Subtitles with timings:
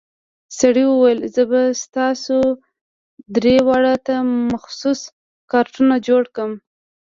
[0.59, 1.61] سړي وويل زه به
[1.97, 2.35] تاسو
[3.35, 4.15] درې واړو ته
[4.51, 5.01] مخصوص
[5.51, 6.51] کارتونه جوړ کم.